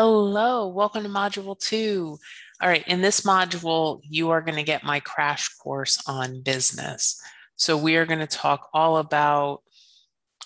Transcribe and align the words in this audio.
Hello, 0.00 0.68
welcome 0.68 1.02
to 1.02 1.08
Module 1.08 1.58
2. 1.58 2.16
All 2.62 2.68
right, 2.68 2.86
in 2.86 3.00
this 3.00 3.22
module, 3.22 3.98
you 4.04 4.30
are 4.30 4.40
going 4.40 4.54
to 4.54 4.62
get 4.62 4.84
my 4.84 5.00
crash 5.00 5.48
course 5.56 6.00
on 6.06 6.40
business. 6.40 7.20
So 7.56 7.76
we 7.76 7.96
are 7.96 8.06
going 8.06 8.20
to 8.20 8.28
talk 8.28 8.68
all 8.72 8.98
about 8.98 9.64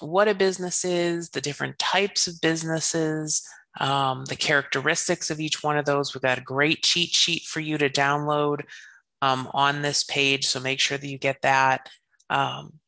what 0.01 0.27
a 0.27 0.35
business 0.35 0.87
is, 0.87 1.29
the 1.29 1.43
different 1.43 1.79
types 1.79 2.27
of 2.27 2.41
businesses, 2.41 3.47
um, 3.79 4.25
the 4.25 4.37
characteristics 4.37 5.31
of 5.31 5.39
each 5.39 5.63
one 5.63 5.77
of 5.77 5.85
those. 5.85 6.15
We've 6.15 6.23
got 6.23 6.39
a 6.39 6.41
great 6.41 6.83
cheat 6.83 7.11
sheet 7.11 7.43
for 7.43 7.61
you 7.61 7.77
to 7.77 7.91
download 7.91 8.63
um, 9.21 9.51
on 9.53 9.83
this 9.83 10.03
page, 10.03 10.47
so 10.47 10.61
make 10.61 10.81
sure 10.81 10.97
that 10.97 11.07
you 11.07 11.19
get 11.19 11.43
that. 11.43 11.91
Um, 12.31 12.79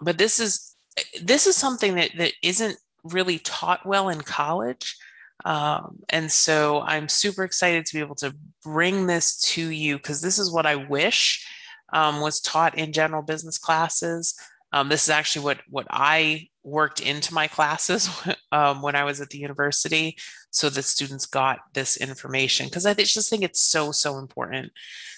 but 0.00 0.18
this 0.18 0.40
is 0.40 0.74
this 1.22 1.46
is 1.46 1.54
something 1.54 1.94
that 1.94 2.10
that 2.18 2.32
isn't 2.42 2.76
really 3.04 3.38
taught 3.38 3.86
well 3.86 4.08
in 4.08 4.20
college. 4.22 4.96
Um, 5.44 6.00
and 6.08 6.30
so 6.30 6.80
I'm 6.80 7.08
super 7.08 7.44
excited 7.44 7.86
to 7.86 7.94
be 7.94 8.00
able 8.00 8.16
to 8.16 8.34
bring 8.62 9.06
this 9.06 9.38
to 9.52 9.70
you 9.70 9.96
because 9.96 10.20
this 10.20 10.38
is 10.38 10.52
what 10.52 10.66
I 10.66 10.76
wish 10.76 11.46
um, 11.92 12.20
was 12.20 12.40
taught 12.40 12.76
in 12.76 12.92
general 12.92 13.22
business 13.22 13.58
classes. 13.58 14.34
Um, 14.72 14.88
this 14.88 15.04
is 15.04 15.10
actually 15.10 15.44
what 15.44 15.58
what 15.70 15.86
I 15.88 16.48
worked 16.62 17.00
into 17.00 17.32
my 17.32 17.46
classes 17.46 18.10
um, 18.52 18.82
when 18.82 18.94
I 18.94 19.04
was 19.04 19.20
at 19.20 19.30
the 19.30 19.38
university, 19.38 20.18
so 20.50 20.68
the 20.68 20.82
students 20.82 21.24
got 21.24 21.60
this 21.72 21.96
information 21.96 22.66
because 22.66 22.84
I 22.84 22.92
just 22.92 23.30
think 23.30 23.42
it's 23.42 23.62
so 23.62 23.92
so 23.92 24.18
important. 24.18 24.72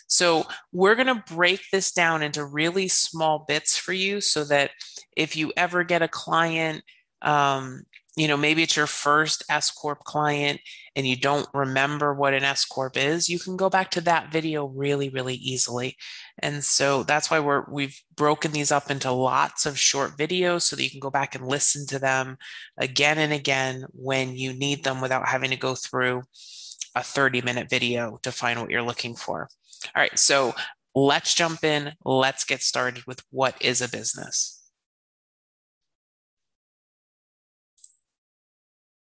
So 0.07 0.47
we're 0.73 0.97
going 0.97 1.07
to 1.07 1.25
break 1.35 1.63
this 1.71 1.93
down 1.93 2.23
into 2.23 2.45
really 2.45 2.89
small 2.89 3.45
bits 3.47 3.77
for 3.77 3.93
you, 3.93 4.21
so 4.21 4.45
that 4.45 4.71
if 5.17 5.37
you 5.37 5.53
ever 5.57 5.83
get 5.83 6.03
a 6.03 6.09
client 6.09 6.85
um, 7.23 7.83
you 8.17 8.27
know, 8.27 8.37
maybe 8.37 8.63
it's 8.63 8.77
your 8.77 8.87
first 8.87 9.45
S 9.49 9.71
Corp 9.71 10.01
client 10.01 10.61
and 10.97 11.07
you 11.07 11.17
don't 11.17 11.49
remember 11.55 12.13
what 12.13 12.35
an 12.35 12.43
S 12.43 12.65
Corp 12.65 12.97
is, 12.97 13.29
you 13.29 13.39
can 13.39 13.57
go 13.57 13.71
back 13.71 13.91
to 13.93 14.01
that 14.03 14.33
video 14.33 14.67
really, 14.67 15.09
really 15.09 15.37
easily. 15.37 15.97
And 16.41 16.63
so 16.63 17.05
that's 17.05 17.31
why 17.31 17.39
we're 17.39 17.65
we've 17.71 17.99
broken 18.17 18.53
these 18.53 18.73
up 18.73 18.91
into 18.91 19.13
lots 19.13 19.65
of 19.65 19.79
short 19.79 20.17
videos 20.17 20.63
so 20.63 20.77
that 20.77 20.83
you 20.83 20.91
can 20.91 21.01
go 21.01 21.11
back 21.11 21.35
and 21.35 21.47
listen 21.47 21.87
to 21.87 21.99
them 21.99 22.37
again 22.79 23.19
and 23.19 23.33
again 23.33 23.85
when 23.93 24.37
you 24.37 24.53
need 24.53 24.83
them 24.83 25.01
without 25.01 25.29
having 25.29 25.51
to 25.51 25.57
go 25.57 25.75
through 25.75 26.23
a 26.97 27.03
30 27.03 27.43
minute 27.43 27.71
video 27.71 28.19
to 28.23 28.33
find 28.33 28.61
what 28.61 28.71
you're 28.71 28.83
looking 28.83 29.15
for. 29.15 29.49
All 29.95 30.03
right, 30.03 30.19
so 30.19 30.55
let's 30.95 31.33
jump 31.35 31.65
in. 31.65 31.93
Let's 32.05 32.45
get 32.45 32.61
started 32.61 33.05
with 33.07 33.23
what 33.31 33.55
is 33.63 33.81
a 33.81 33.89
business. 33.89 34.60